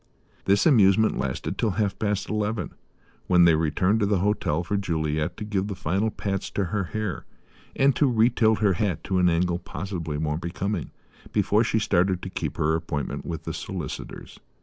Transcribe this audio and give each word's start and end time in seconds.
This 0.45 0.65
amusement 0.65 1.15
lasted 1.19 1.59
till 1.59 1.69
half 1.77 1.99
past 1.99 2.27
eleven, 2.27 2.71
when 3.27 3.45
they 3.45 3.53
returned 3.53 3.99
to 3.99 4.07
the 4.07 4.17
hotel 4.17 4.63
for 4.63 4.75
Juliet 4.75 5.37
to 5.37 5.43
give 5.43 5.67
the 5.67 5.75
final 5.75 6.09
pats 6.09 6.49
to 6.55 6.65
her 6.73 6.85
hair, 6.85 7.25
and 7.75 7.95
to 7.97 8.11
retilt 8.11 8.61
her 8.61 8.73
hat 8.73 9.03
to 9.03 9.19
an 9.19 9.29
angle 9.29 9.59
possibly 9.59 10.17
more 10.17 10.39
becoming, 10.39 10.89
before 11.31 11.63
she 11.63 11.77
started 11.77 12.23
to 12.23 12.31
keep 12.31 12.57
her 12.57 12.73
appointment 12.73 13.27
with 13.27 13.43
the 13.43 13.53
solicitors. 13.53 14.39